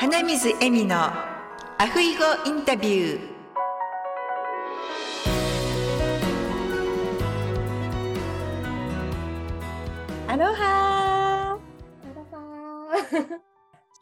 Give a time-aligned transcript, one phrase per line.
[0.00, 3.20] 花水恵美のアフイゴインタビュー
[10.26, 11.58] アロハ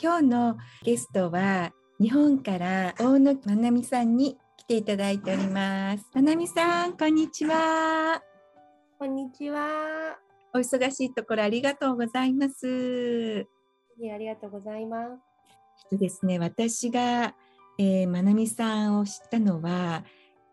[0.00, 6.04] 今日のゲストは日本から大野まなみさんに来ていただいております。
[6.14, 8.22] まなみさん、こんにちは。
[9.00, 10.16] こんにちは。
[10.54, 13.48] お忙しいところありがとうございます。
[14.00, 15.27] ありがとうございます。
[15.90, 17.34] とですね、私が、
[17.78, 20.04] えー、まなみさんを知ったのは、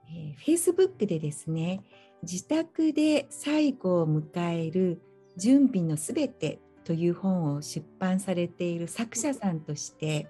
[0.09, 1.83] えー、Facebook でですね、
[2.23, 5.01] 自宅で最後を迎える
[5.37, 10.27] 準備のすべてという本を出版されている作者さんとして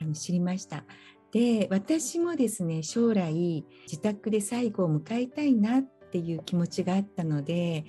[0.00, 0.84] あの知りました。
[1.30, 7.84] で私もですね将来自宅で最後を迎えたいなっていう気持ちがあったので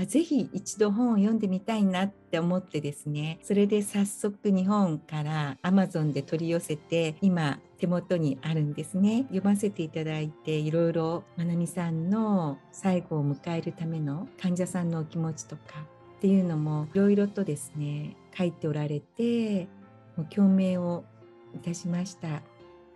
[0.00, 3.40] あぜひ一度本を読んでみたいなって思ってですね。
[3.42, 9.22] それで早速日本から Amazon で取り寄せて今手元にあるんですね。
[9.22, 15.62] 読ませていただいていろいろまなみさんの最後を迎えるための患者さんのお気持ちとか
[16.18, 19.66] っていうのもいろいろとですね書いておられて
[20.16, 21.02] もう共鳴を
[21.56, 22.42] いたしました。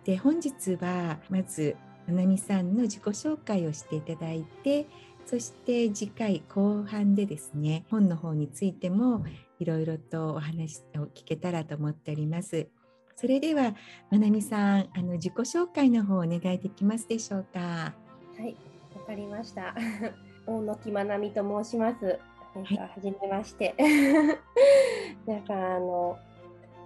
[0.05, 1.75] で本日はまず
[2.07, 4.87] まなみさんの自己紹介をしていただいて
[5.25, 9.25] そして次回後半でですね本の方についても
[9.59, 12.67] いろいろとお話を聞けたらと思っております。
[13.15, 13.75] それでは
[14.11, 17.59] まなみさんあの自己紹介の方お願いできますでしょうか？
[17.59, 17.93] は
[18.39, 18.55] い、
[18.95, 19.75] わかりました。
[20.45, 22.19] 大野木まなみと申します。
[22.55, 23.75] はじめまして。
[25.25, 26.17] だからあの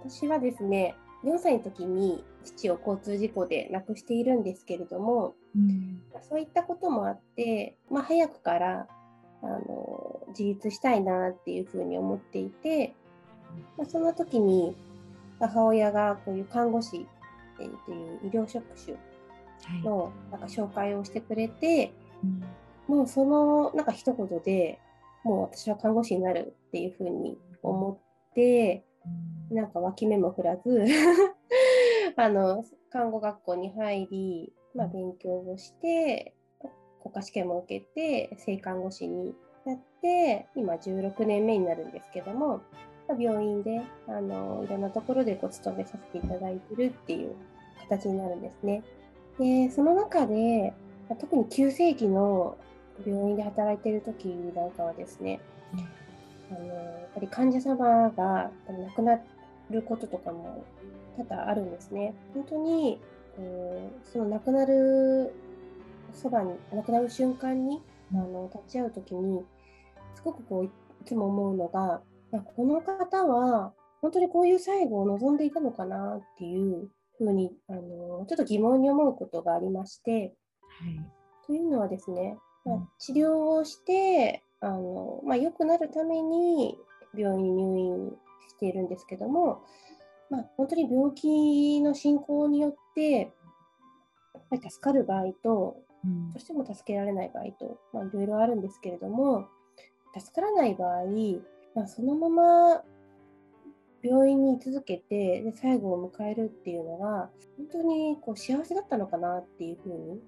[0.04, 8.86] 私はですね4歳の時に父を交通事故で亡くしているんですけれども、うん、そういったこともあって、まあ、早くから
[9.42, 12.94] あの自立したいなっていうふうに思っていて、
[13.76, 14.76] まあ、その時に
[15.40, 17.06] 母親がこういう看護師
[17.54, 18.96] っていう医療職種
[19.82, 21.92] のなんか紹介をしてくれて、はい、
[22.88, 24.78] もうそのなんか一言で
[25.24, 28.84] もう私は看護師になるっていうふうに思って、
[29.50, 30.84] なんか脇目も振らず
[32.16, 36.34] あの看護学校に入り、まあ、勉強をして
[37.02, 42.60] 国家試験も受けて性看護師になって今16年目になるんですけども、
[43.08, 47.34] まあ、病院であのいろんなところでご勤めさせていただいてるっていう
[47.88, 48.82] 形になるんですね。
[49.38, 50.74] でその中で
[51.20, 52.56] 特に急性期の
[53.06, 55.40] 病院で働いている時なんかはですね、
[56.50, 59.20] あのやっぱり患者様が亡くなっ
[59.70, 60.64] ることとかも
[61.16, 62.14] 多々あるんですね。
[62.34, 63.00] 本当に、
[63.38, 65.34] えー、その亡くなる
[66.14, 67.82] そばに亡くなる瞬間に
[68.12, 69.44] あの立ち会う時に
[70.14, 70.70] すごくこうい
[71.04, 72.00] つも思うのが
[72.56, 76.88] この方は本当にこういう最後を望んでいたのかなっていう
[77.18, 80.34] ふうにあのちょっと疑問に思うことがありまして、
[80.80, 81.00] はい、
[81.46, 86.76] というのはですね、まあ、治療をしてあの、まあ、良くなるために
[87.16, 88.12] 病院に入院
[88.48, 89.62] しているんですけども、
[90.30, 93.26] まあ、本当に病気の進行によってや
[94.40, 99.48] っぱり助かる場合と、うん、どうしても助けられない場合と、まあ、いろいろあるんですけれども
[100.18, 101.04] 助からない場合、
[101.74, 102.82] まあ、そのまま
[104.02, 110.20] 病院に居続けてで最後を迎えるっていうのは本当にこう幸せだったのかなっていうふうに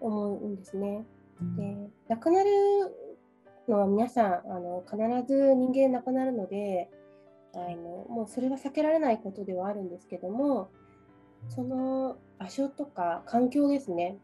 [0.00, 1.04] 思うんですね。
[1.56, 2.50] で亡くなる
[3.68, 4.96] のは皆さんあの必
[5.26, 6.90] ず人間亡くなるので
[7.54, 10.70] あのもうそれは避けられないことではあるんですけども
[11.48, 14.18] その場所とか環境ですね。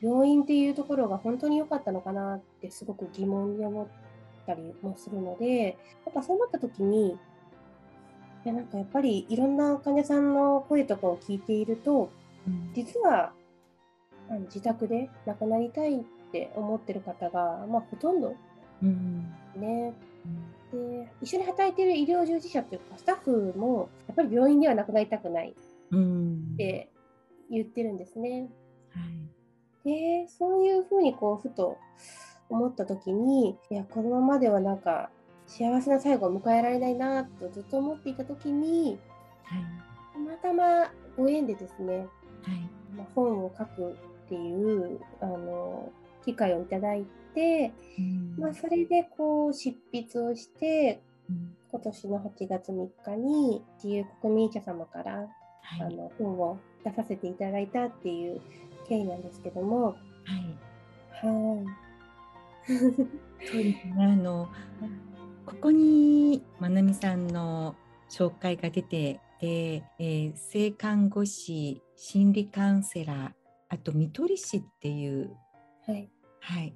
[0.00, 3.86] 病院っていうところが本当に良かったのかなってすごく疑問に思っ
[4.46, 5.76] たりもするので
[6.06, 12.10] やっぱそうなった時にいやなんかやっぱりいろんな患者さんの声とかを聞いていると、
[12.74, 13.32] 実は
[14.28, 16.00] あの自宅で亡くなりたいっ
[16.32, 18.34] て思ってる方が、まあ、ほとんど、
[18.82, 19.94] うん、ね、
[20.72, 26.90] うん、で一緒に働いている医療従事者というかスタッフもやっぱり病院では亡くなりたくないって
[27.50, 28.48] 言ってるんですね。
[28.90, 29.00] は
[29.84, 31.76] い、でそういうふうにこうふと
[32.48, 35.10] 思った時にいやこのままではなんか
[35.46, 38.98] 幸せな最後を迎えられないなとずっと思っていた時に、
[39.44, 39.62] はい、
[40.12, 42.06] たまたまご縁でですね、
[42.42, 42.68] はい。
[42.96, 43.96] まあ、本を書く
[44.34, 45.92] っていうあの
[46.24, 55.26] 機会をいただいて、うん、まあ、それでこう執筆をして、うん、今年の8月3日に自由国民社様から、は
[55.78, 58.40] い、あの本を出させていただいたっていう
[58.88, 59.86] 経緯なんですけども。
[59.86, 61.26] はい。
[61.26, 61.64] はい。
[63.46, 63.94] そうですね。
[63.98, 64.48] あの、
[65.46, 67.76] ここにまなみさんの
[68.08, 73.43] 紹介が出てで、えー、性看護師心理カウンセラー
[73.74, 75.36] あと看取り師っていう、
[75.86, 76.74] はい、はい、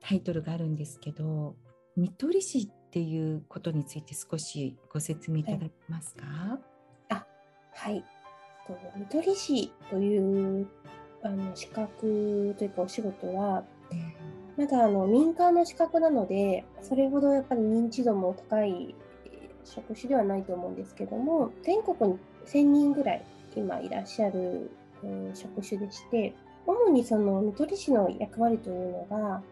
[0.00, 1.56] タイトルがあるんですけど
[1.96, 7.26] 看取り師っていうことについて少しご説明いただけますか、はい、あ
[7.74, 8.04] はい。
[8.68, 10.68] 看取り師という
[11.22, 13.64] あの資格というかお仕事は、
[14.56, 18.94] まだあの民間の資格なのでそれほどやっぱり認知度も高い
[19.64, 23.24] 職種ではないと思うんですけども全国に1000人ぐらい
[23.56, 24.70] 今いらっしゃる、
[25.04, 26.34] えー、職種でして
[26.66, 29.42] 主にその看取り師の役割というのが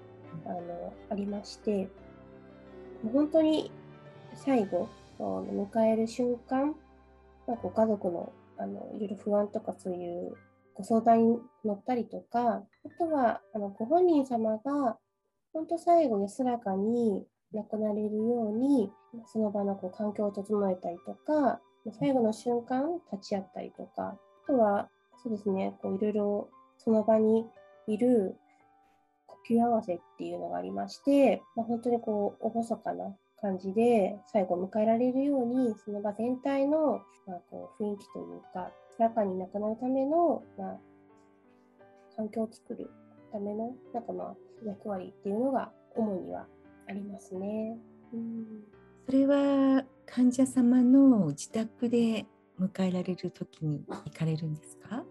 [0.45, 1.89] あのありまして
[3.13, 3.71] 本当に
[4.35, 4.89] 最後
[5.19, 6.75] 迎える瞬間、
[7.47, 10.35] まあ、ご家族のあのいろいろ不安とかそういう
[10.75, 12.63] ご相談に乗ったりとかあ
[12.99, 14.97] とはあのご本人様が
[15.53, 18.91] 本当最後安らかに亡くなれるように
[19.27, 21.61] その場のこう環境を整えたりとか
[21.99, 24.89] 最後の瞬間立ち会ったりとかあとは
[25.23, 26.49] そうですねこういろいろ
[26.79, 27.47] その場に
[27.87, 28.37] いる
[29.27, 40.77] 呼吸合わせっていうのがありまして、まあ、本当にこう厳かな感じで最後迎えられるようにその場全体の、まあ、こう雰囲気というか中に亡くなるための、まあ、
[42.17, 42.91] 環境を作る
[43.33, 44.35] ためのなんかまあ
[44.65, 46.47] 役割っていうのが主には
[46.89, 47.79] ありますね。
[48.13, 48.47] うん、
[49.05, 52.25] それは患者様の自宅で
[52.61, 55.05] 迎えられる時に行かれるんですか？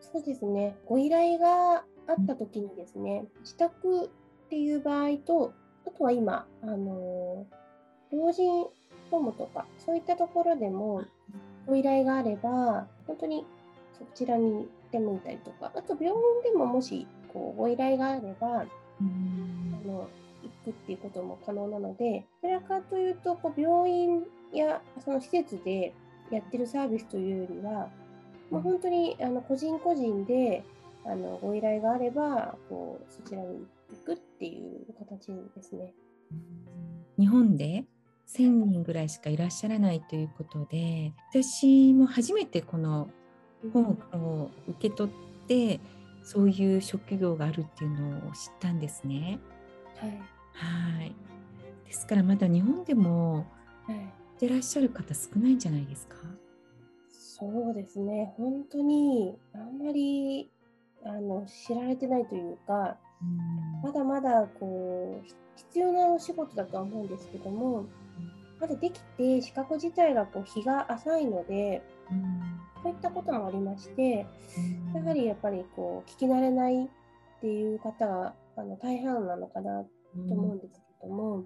[0.00, 0.76] そうですね。
[0.86, 4.08] ご依頼があった時にですね、うん、自宅っ
[4.48, 5.52] ていう場合と、
[5.86, 7.46] あとは今、あの
[8.10, 8.66] 老人
[9.10, 11.04] ホームとか、そういったところでも
[11.66, 13.44] ご依頼があれば、本当に
[13.98, 18.64] そちらに行ってもいたりとか、あと病院でももしこうご依頼があれば、
[19.00, 20.08] うん、あの行
[20.64, 25.92] くっていうことも可能なので、どちらかというと、こう病院やその施設で
[26.30, 27.88] やってるサービスというよりは、
[28.50, 30.64] もう本当にあの個人個人で
[31.04, 35.92] あのご依頼があればこうそちらに行くっていう形ですね。
[37.18, 37.84] 日本で
[38.28, 43.08] 1000人ぐらいしかいらっしゃらないということで私も初めてこの
[43.72, 45.80] 本を受け取って
[46.22, 49.38] そういう職業があるっていうのを知ったんですね。
[50.00, 50.10] はい、
[50.52, 51.14] はい。
[51.84, 53.46] ですからまだ日本でも
[54.36, 56.16] いてらっしゃる方少ないんじゃないですか？
[57.10, 58.34] そうですね。
[58.36, 60.50] 本当にあんまり
[61.04, 62.96] あの知られてないというか、
[63.82, 67.86] まだまだこう必要なお仕事だとは思うんですけども、
[68.60, 71.82] まだできて資格自体がこう日が浅いので、
[72.82, 74.26] そういったこともありまして、
[74.94, 76.88] やはりやっぱりこう聞き慣れないっ
[77.40, 79.88] ていう方があの大半なのかなと
[80.34, 81.44] 思うんですけども、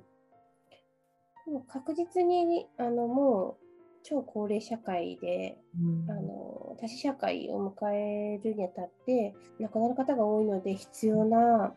[1.47, 3.63] でも確実にあのもう
[4.03, 11.75] 超高齢社会で、うん、あの多子社会を迎えるにあたって亡くなる方が多いので必要な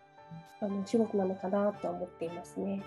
[0.61, 2.83] あの仕事なのかなと思っていますね。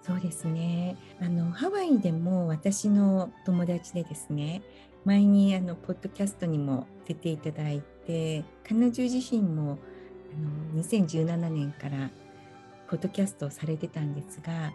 [0.00, 0.96] そうですね。
[1.20, 4.62] あのハワイでも私の友達でですね
[5.04, 9.97] 前にあのポッドキャストにも出ていただいて彼女自身もあ
[10.38, 12.10] の2017年から
[12.88, 14.72] ポッドキャストをされてたんですが、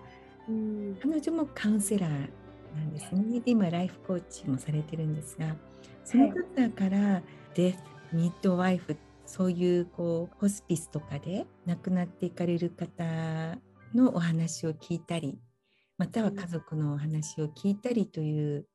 [0.47, 3.39] うん、彼女もカウンセラーなんですね。
[3.39, 5.55] で今ライフコーチもされてるんですが
[6.03, 7.21] その方から
[7.55, 13.57] デスミッドワイフそういうこうホスピスとかで亡くなっていかれる方
[13.95, 15.39] のお話を聞いたり
[15.97, 18.67] または家族のお話を聞いたりという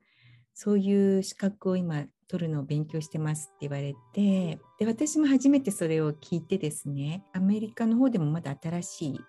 [0.55, 9.21] そういう資格を今取るのを勉強してますって言われてで私も初めてそれを聞いてですねアメリカの方でもまだ新しい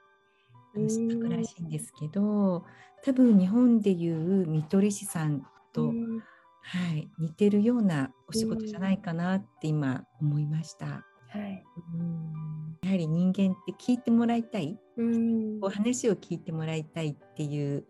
[0.90, 2.66] 資格らしいんですけど
[3.04, 5.42] 多分日本でいう看取り師さん
[5.74, 10.86] と、はい、似てるようなお仕事じゃないかなって今思いました。
[10.86, 11.04] は
[11.38, 11.64] い、
[11.94, 12.78] うん。
[12.84, 17.86] やはり人間って聞いてもらいたい、うんお話を聞いてもらいたいっていう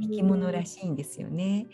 [0.00, 1.66] 生き物らしいんですよね。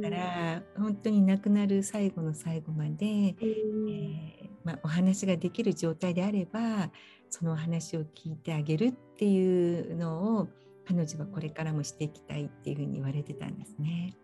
[0.00, 6.92] だから本当に亡くなる最後の最後まで、えー、まあ、お話ができる状態であれば
[7.30, 10.48] そのお話を聞いてあげるっていうのを
[10.86, 14.16] 彼女はこれからもしていきたいっていうふうに言われてたんですね。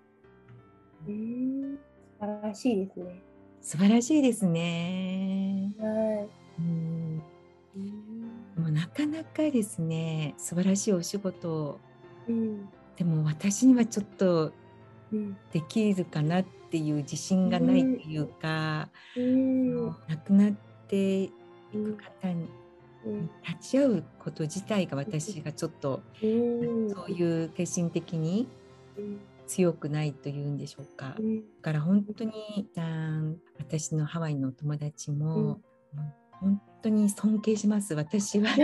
[1.08, 1.78] うん
[2.20, 3.22] 素晴らしいですね。
[3.60, 5.72] 素晴らしいですね。
[5.80, 6.28] はい。
[6.60, 7.22] うん
[8.56, 11.80] もうなかなかですね素晴らしいお仕事、
[12.28, 14.52] うん、でも私にはちょっと
[15.52, 20.52] できるかなっていう自信がないというか、うん、亡くなっ
[20.88, 21.32] てい
[21.72, 22.48] く方に
[23.46, 26.30] 立ち会うこと自体が私がちょっと、そう
[27.10, 28.48] いう精神的に
[29.46, 31.16] 強くないというんでしょうか。
[31.16, 32.68] だから本当に
[33.58, 35.60] 私のハワイの友達も、
[35.96, 38.50] うん、本当に尊敬します私は。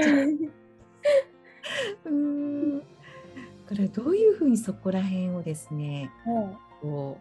[2.05, 2.79] うん。
[2.79, 7.19] だからどういうふうにそこら辺をですね、うん、こ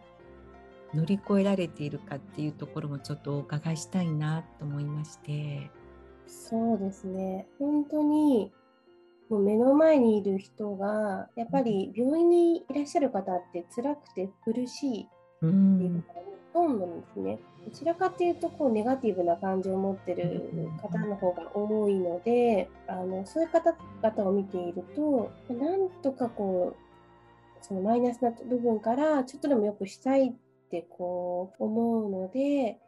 [0.94, 5.72] う乗り越えられているかっていうところもちょっとお伺いしたいなと思いまして。
[6.28, 7.48] そうですね。
[7.60, 8.52] 本当に
[9.30, 15.50] もう目の前にいる人がやっぱり病院にいらっしゃる方って辛くて苦しいってい
[15.88, 17.40] う方がほとんどなんですね。
[17.66, 20.50] どちらかというとこうネガティブな感情を持ってる
[20.82, 30.34] 方の方が多いのであのそういう方々を見ているとなんとかこうそのマイナスな部分からちょっとでも良くしたいっ
[30.70, 32.80] てこう思うので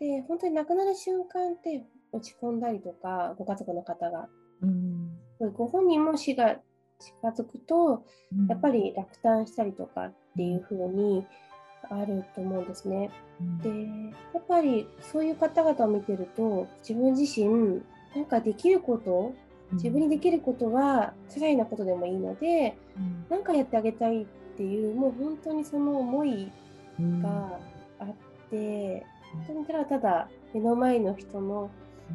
[0.00, 4.28] で本当に亡くなる瞬間って落ち込んだりとかご家族の方が。
[4.62, 5.18] うん
[5.54, 6.58] ご本人も死が
[6.98, 8.04] 近づくと、
[8.48, 11.24] やっぱり落胆したりとかっていう風に
[11.90, 13.10] あると思うんですね。
[13.62, 13.68] で
[14.34, 17.82] やっぱりそういう方々を見てると自分自身
[18.14, 19.34] なんかできること
[19.72, 22.76] 自分にできることは辛いなことでもいいので
[23.28, 24.26] 何、うん、かやってあげたいっ
[24.56, 26.50] ていうもう本当にその思い
[27.22, 27.58] が
[28.00, 28.08] あっ
[28.50, 31.70] て、本当にただただ目の前の人の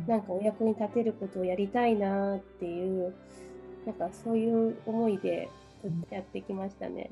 [0.07, 3.13] なんかお役に立てることをやりたいなっていう
[3.85, 5.49] なんかそういう思いで
[6.09, 7.11] やってきましたね。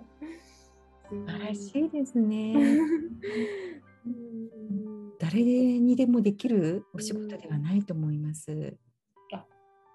[1.11, 2.55] 素晴らしいですね。
[5.19, 8.77] 誰にでもできるお仕事ではないと思います。
[9.33, 9.45] あ、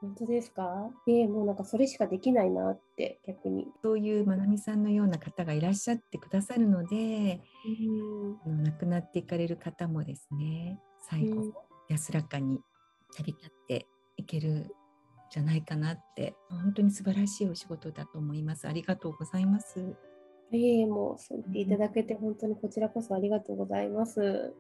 [0.02, 0.90] 本当ですか？
[1.08, 3.66] えー、もうなんかそれしかできないなって逆に。
[3.82, 7.40] そういうまなみさんのような方がいらっしゃってくださるので、
[8.44, 11.54] うん、亡くなっていかれる方もですね、最後
[11.88, 12.60] 安らかに
[13.16, 13.86] 旅立って
[14.18, 14.70] いける
[15.30, 18.68] じゃないかなって本当に素晴らしいお仕事だと思います。
[18.68, 19.96] ありがとうございます。
[20.52, 24.54] ええもうそう言っていただけて本当にこちらこそありがとうございます。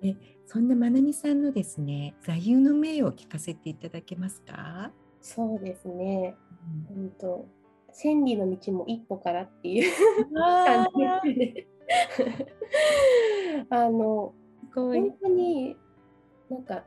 [0.00, 0.16] で
[0.46, 4.92] そんなまなみさんのですね座右の銘を聞かせていただけますか？
[5.20, 6.36] そうですね、
[6.96, 7.46] うん、と
[7.92, 9.92] 千里の道も一歩からっていう
[10.32, 10.86] 感
[11.24, 11.66] じで。
[12.10, 12.46] すね。
[13.70, 14.34] あの
[14.74, 15.76] 本当に
[16.48, 16.84] なんか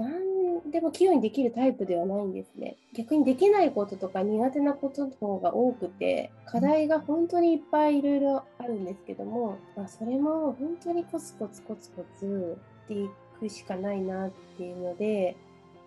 [0.00, 2.76] 何でも器用にできるタイプではないんですね。
[2.94, 15.36] 逆にできないこととか苦手なことの方が多くて課題が本当にいっぱいいろいろあるんですけども、まあ、それも本当にコツコツコツコツっていくしかないなっていうので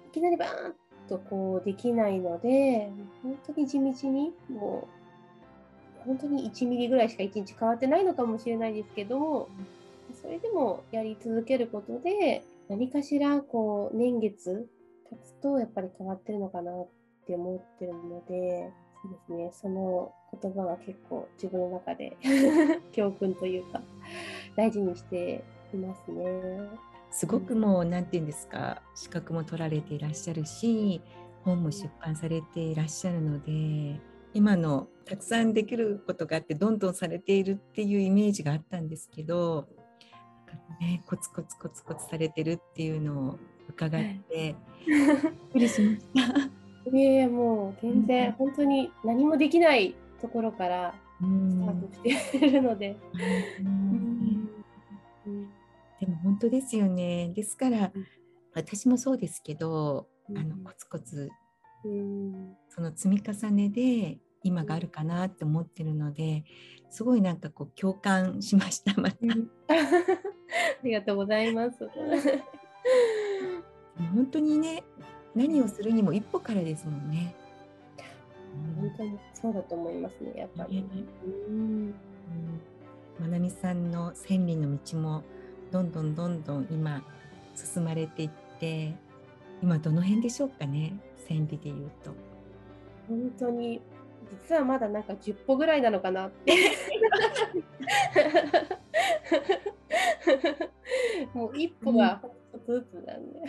[0.10, 0.76] いきなりバーン
[1.08, 2.90] とこうできないので
[3.22, 4.88] 本当に地道にも
[6.02, 9.50] う本当に1ミリぐらいしか1日変わってないのかもしれないですけど
[10.22, 14.68] それでもやり続けることで何かしらこう年月
[15.10, 16.88] 経つとやっぱり変わってるのかなっ
[17.26, 22.18] て思ってるのでそうですねその言葉は結構自分の中で
[22.92, 23.82] 教訓というか
[24.56, 25.44] 大事にして
[25.74, 26.24] いますね。
[27.12, 31.00] すごくもう何て言うんですか資格も取られていらっしゃるし
[31.44, 34.02] 本も出版されていらっしゃるので
[34.34, 39.68] 今のたくさんできることがあってどんどんされているっていうイメージがあったんですけど
[40.80, 44.56] ね、コツコツコツコツされてるっていうのを伺って、
[44.86, 44.96] びっ
[45.52, 46.50] くりしました。
[46.92, 52.98] いえもう全然、本当に何もできないところからスタートしているので。
[56.00, 57.32] でも本当ですよね。
[57.34, 57.92] ですから、
[58.54, 61.30] 私もそうですけど、あのコツコツ、
[62.70, 66.46] その積み重ねで今があるかなって思ってるので
[66.90, 69.18] すごいなんかこう共感しましたまた。
[70.82, 71.90] ありがとうございます。
[74.14, 74.84] 本当にね
[75.36, 77.36] 何をするにも一歩からですもんね。
[78.80, 80.86] 本当にそうだと思いますねやっぱり。
[81.48, 81.94] うん、
[83.20, 85.24] まなみさんの千里の道も
[85.72, 87.04] どんどんどんどん今
[87.56, 88.30] 進まれていっ
[88.60, 88.94] て
[89.62, 90.94] 今どの辺でしょうかね
[91.28, 92.12] 千里でいうと。
[93.08, 93.82] 本当に
[94.42, 96.54] 実はまだなんか10歩ぐらいなのかなって。
[101.34, 102.22] もう一歩が
[102.54, 103.40] 一つずつなんで、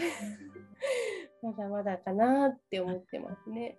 [1.42, 3.78] まだまだかなって思ってますね。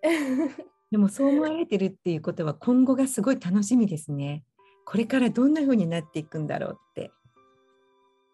[0.92, 4.44] でもそう思われてるっていうことは今後がすごい楽しみですね。
[4.86, 7.12] これからどんな風になっていくんだろうって。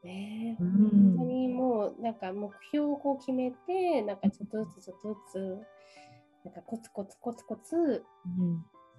[0.04, 5.58] ね、うん、本当にもうなんか目標をこう決めてなんかちょっとずつちょっとずつ
[6.44, 8.04] なんかコツコツコツコツ、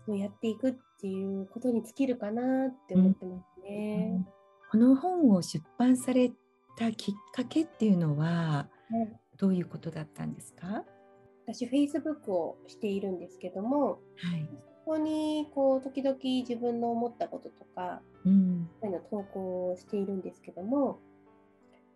[0.06, 4.12] うん、やっていくっていうことに尽きるかなって思ってますね。
[4.16, 4.26] うん
[4.70, 6.30] この本を出版され
[6.78, 8.70] たきっかけっていうのは、
[9.37, 10.87] どういうことだったんですか？
[11.46, 14.49] 私、Facebook をしているんですけども、はい、
[14.87, 18.70] ここにこう時々自分の思ったこととか、うん。
[18.80, 21.00] そういうの投稿をしているんですけども、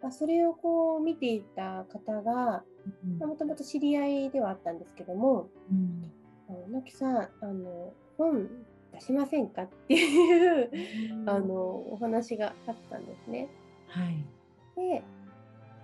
[0.06, 2.62] まあ、それをこう見ていた方が、
[3.18, 6.12] もともと知り合いではあったんですけども、うん。
[6.48, 8.48] あののきさん、あの本
[8.92, 10.70] 出しませんかっていう、
[11.26, 11.56] あの
[11.90, 13.48] お話があったんですね。
[13.88, 14.24] はい。
[14.76, 15.02] で、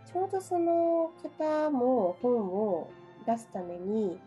[0.06, 2.90] ちょうどその方も本を
[3.26, 4.20] 出すために、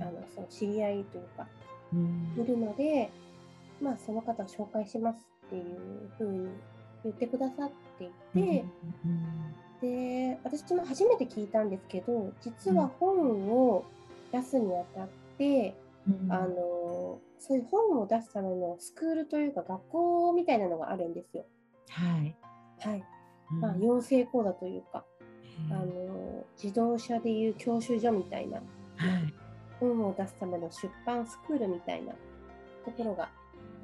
[0.00, 1.46] あのその知り合いというか、
[1.92, 2.34] うん。
[2.36, 3.12] いるので、
[3.80, 6.48] まあ、その方を紹介しますっていうふうに
[7.04, 8.64] 言ってくださっていて、
[9.80, 13.84] で私も初めて聞いたんですけど実は本を
[14.32, 15.76] 出すにあたって、
[16.08, 16.32] うん。
[16.32, 21.44] あのそういう本を出すためのスクールというか学校みたいなのがあるんですよ。
[21.90, 22.36] はい。
[22.80, 23.04] はい。
[23.52, 23.60] うん。
[23.60, 25.04] まあ、養成講座というか、
[25.70, 29.34] あの自動車でいう教習所みたいなはい。
[29.78, 32.12] 本を出すための出版スクールみたいな
[32.84, 33.28] ところが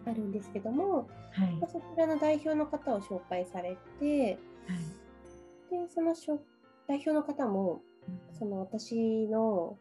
[0.07, 1.53] あるんですけども、はい。
[1.57, 4.39] まあそちらの代表の方を紹介されて、
[5.71, 6.41] でそのしょ
[6.87, 7.83] 代表の方も
[8.39, 9.77] その私の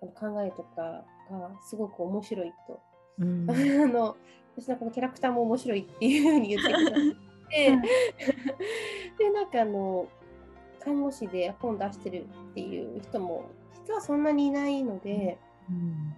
[0.00, 2.80] この考えとかがすごく面白いと、
[3.18, 3.46] うん。
[3.50, 3.54] あ
[3.86, 4.16] の
[4.56, 7.78] 私のこのキャラクターも面白いっていうふうに言ってくださって、
[9.18, 10.06] でなんかあの
[10.80, 13.44] 看護師で本出してるっていう人も
[13.86, 15.38] 実はそんなにいないので、
[15.70, 16.14] うん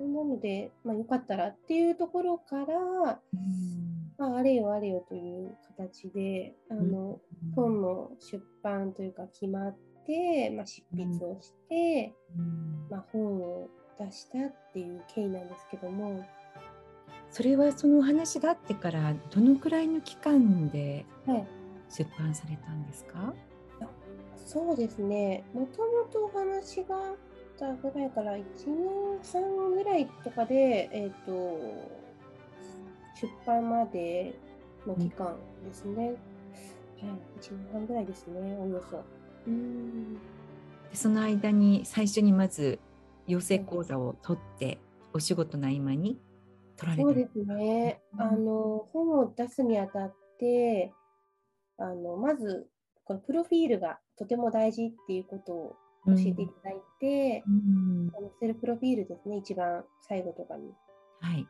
[0.00, 4.12] なので、まあ、よかったらっていうところから、うん。
[4.18, 7.18] まあ、あれよあれよという形であの、
[7.54, 9.76] 本の出版というか決まっ
[10.06, 12.86] て、まあ、執筆をして、うん。
[12.90, 16.24] まあ、本を出したっていう経緯なんですけども、
[17.30, 21.46] それはそのお話があってからどのくらいの期間ではい、
[21.90, 23.34] 出版されたんですか？
[24.36, 25.44] そうですね。
[25.52, 27.14] もともとお話が
[27.58, 31.58] たぐらいから1年3ぐらいとかで、えー、と
[33.20, 34.34] 出版まで
[34.86, 36.14] の期間ですね、はい、
[37.40, 39.02] 1年半ぐらいですねおよそ。
[39.46, 40.20] うんで
[40.94, 42.78] その間に最初にまず
[43.26, 44.78] 養成講座を取って
[45.12, 46.18] お仕事の合間に
[46.76, 48.00] 取られたそうですね。
[48.14, 50.92] うんあの本を出すにあたって、
[51.78, 52.68] あのまず
[53.04, 58.10] このプロフィールがとても大事っていうことを教えていただいて、うん。
[58.16, 60.72] あのセルプロフィールですね、一番最後とかに。
[61.20, 61.46] はい。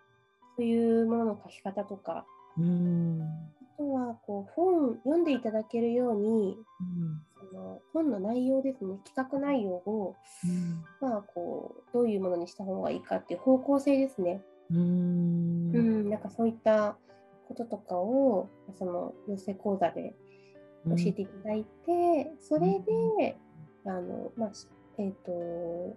[0.56, 2.24] そういうものの書き方とか、
[2.58, 3.20] うん。
[3.22, 7.22] あとはこう本読んでいただけるように、うん。
[7.50, 11.08] その本の内容ですね、企画内容を、うん。
[11.08, 14.42] まあ、こうどういうものにした方がいいかっていう方向性ですね。
[14.70, 14.78] うん。
[14.78, 14.80] う
[15.78, 16.96] ん、なんかそういった
[17.46, 20.14] こととかをその養成講座で
[20.86, 22.80] 教えていただいて、それ
[23.18, 23.36] で、
[23.86, 24.66] あのまあし
[24.98, 25.96] えっ、と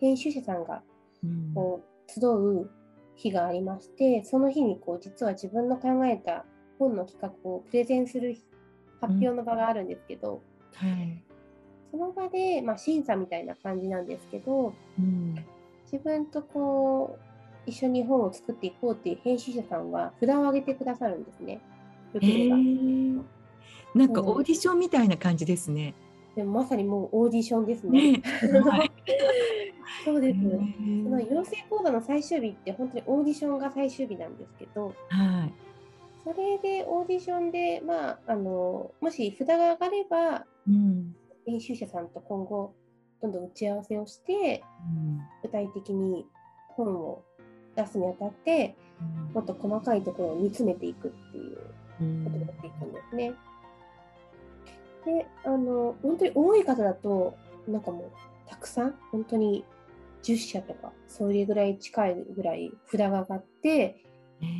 [0.00, 0.82] 編集者さんが
[1.24, 2.70] うんこう集う
[3.16, 6.44] 日がありまして、その日にこう実は自分の考えた
[6.78, 8.36] 本の企画をプレゼンする
[9.00, 10.42] 発表の場があるんですけど、
[10.74, 11.22] はい。
[11.90, 15.34] その場で、まあ、審査みたいな感じなんですけど、うん
[15.90, 21.60] 自分とこう一緒に本を作っていこうっていう編集者さんは札を上げてくださるんですね。
[22.12, 23.22] ルへクルがー
[23.94, 25.94] なんかオーディションみたいな感じですね。
[26.36, 28.22] でもまさにもうオーディションですね。
[30.04, 30.38] そうです。
[30.38, 35.52] へそーの養成講座の最終日って本当にオーディションが最終日なんですけど、はい。
[36.22, 42.74] それでオーディションで、まあ、あのもし札が上がれば、うん編集者さんと今後、
[43.22, 44.62] どんどん打ち合わせをして、
[44.94, 46.26] うん具体的に
[46.68, 47.22] 本を
[47.76, 48.76] 出すにあたって、
[49.32, 51.58] もっと細かいところを煮詰めていくっていう
[52.00, 53.32] うんことをやっていくんですね。
[55.06, 57.36] で、あの、本当に多い方だと、
[57.68, 58.10] なんかもう、
[58.48, 59.64] たくさん、本当に
[60.22, 64.04] 10社とか、それぐらい近いぐらい札が上がって、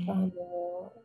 [0.09, 0.31] あの、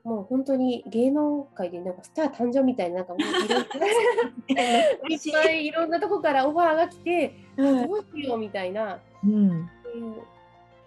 [0.04, 3.66] もう本当に芸能界でなんかスター誕生みたいな、なんかもういろんな、
[5.10, 7.88] いっぱいいろんなとこからオファーが来て、はい。
[7.88, 9.50] どうしようみたいな、うん。
[9.50, 9.70] う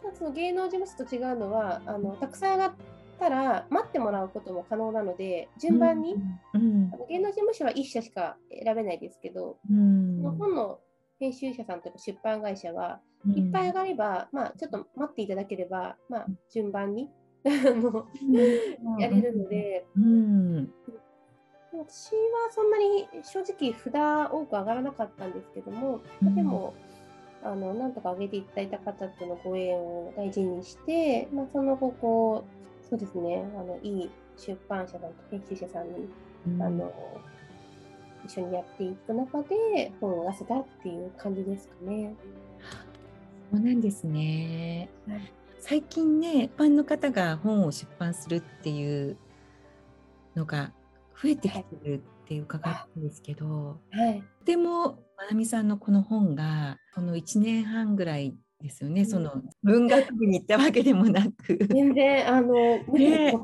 [0.01, 2.73] ただその芸能事務所と違うのはあのたくさん上がっ
[3.19, 6.15] たら待ってもらうことも可能なので順番に、
[6.55, 6.91] うん。
[6.93, 10.17] あの芸能事務所は1社しか選べないですけど、うん。
[10.23, 10.81] その本の
[11.19, 13.39] 編集者さんとか出版会社は、うん。
[13.39, 17.11] いっぱい上がれば、まあ、ちょっと待っていただければ、まあ、順番に
[17.47, 18.07] あの
[18.99, 20.73] やれるので、うん。
[21.73, 23.93] 私はそんなに正直札
[24.33, 26.35] 多く上がらなかったんですけども、うん。
[26.35, 26.75] でも
[27.45, 33.45] あのなんとか上げていただいた方とのご縁を大事にして、まあ、その後こうそうですね。
[33.57, 36.09] あのいい出版社さんと編集者さんに、
[36.47, 36.63] うん。
[36.63, 36.93] あの
[38.25, 42.15] 一緒にやっていく中で本を出せたっていう感じですかね。
[43.53, 44.89] そうなんですね。
[45.07, 45.33] はい。
[45.67, 49.17] 最近ね一般の方が本を出版するっていう
[50.37, 50.73] のが
[51.23, 61.59] 増えてきてるって伺ったんですけど、はい、でもまなみさんのこの本がこの1年半ぐらいですよね、うん、その文学部に行ったわけでもなく。
[61.71, 63.35] 全然あの、ね、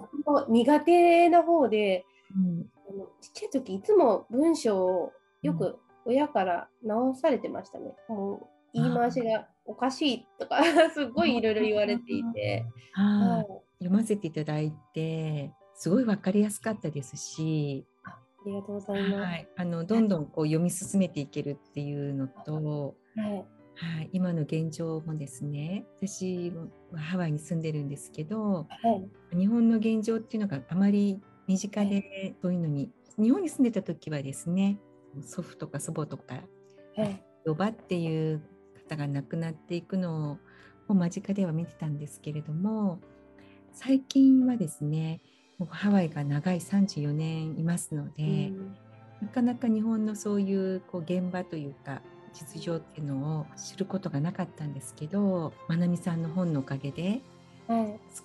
[0.49, 7.95] 苦手な方で、うん、あのちっちゃい時いつも文章をよく親から直されてましたね。
[8.09, 13.45] もう言い回しがおかしいとか すごいいろいろ言われていて、は
[13.79, 17.87] い、読ませていただいてすごい分かりやすかったですし。
[18.03, 26.53] ありがとうございます、はい、あのどんどんこう読み進めていけるっていうのと、はいはい、今の現状もですね私
[26.93, 28.91] はハワイに住んでるんですけど、は
[29.33, 34.79] い、日本の現状っていうのがあまり身近でそういうのに日本に住んでた時はですね
[35.23, 36.35] 祖父とか祖母とか、
[36.95, 38.43] はい、呼ばっていう
[38.89, 40.39] 方が亡くなっていくの
[40.87, 43.01] を間近では見てたんですけれども
[43.73, 45.23] 最近はですね
[45.59, 48.51] もうハワイが長い34年いますので、
[49.21, 52.01] なかなか日本のそういうこう現場というか
[52.33, 57.21] 実情っていうのを知ることがなかったんですけどまなみさんの本のおかげで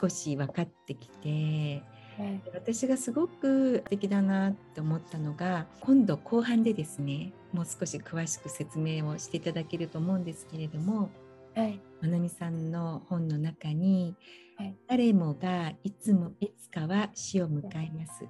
[0.01, 1.83] 少し分かってきて、
[2.17, 11.09] はい、私がすごく素敵だなって思ったのが今度後半でですねもう少し詳しく説明をしていただけると思うんですけれども、
[11.55, 14.15] はい、まなみさんの本の中に、
[14.57, 18.25] はい、誰もがいつもいつかは死を迎えます。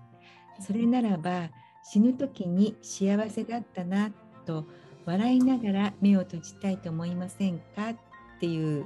[0.61, 1.49] それならば
[1.83, 4.11] 死ぬ時に幸せだったな
[4.45, 4.65] と
[5.05, 7.95] 笑いながら目を閉じたいと思いませんかっ
[8.39, 8.85] ていう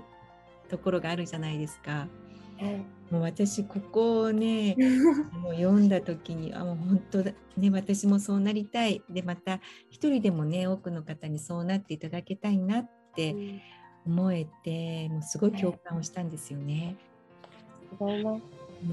[0.69, 2.08] ところがあるじゃないですか。
[3.10, 4.75] もう私ここをね
[5.41, 7.32] もう読んだ時にあもう本当だ。
[7.58, 9.01] ね私もそうなりたい。
[9.10, 13.62] でまた一人でもね多くの方にそうなっていただきたいなって
[14.05, 16.97] 思えて、もうすごい共感をしたんですよね。
[17.99, 18.41] も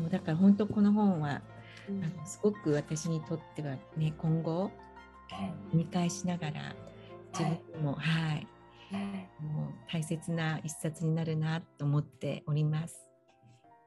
[0.07, 1.43] うだから本当この本は、
[1.89, 4.71] うん、あのすごく私にとってはね今後
[5.73, 6.75] 見返しながら
[7.45, 8.47] 自分も、はい、
[8.91, 13.11] はい、もう大切な一冊になるなと思っております。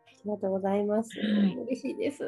[0.07, 1.09] ありがとうございます。
[1.19, 2.23] はい、嬉しいです。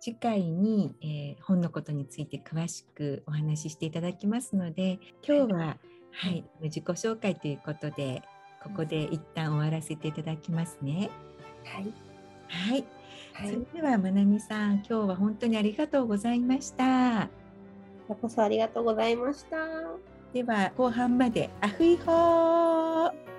[0.00, 5.76] 次回に、えー、本のことについて詳しくお話ししていただきますので、今日は、
[6.12, 8.22] はい、自己紹介ということで、
[8.62, 11.10] ここで一旦終わらせていただきますね。
[11.64, 11.92] はい。
[12.48, 12.84] はい。
[13.32, 17.30] はい、それではまなみさん、今日は本当にありがとうございました。
[18.10, 19.56] ここそありがとうございました。
[20.32, 23.29] では後半までアフイホー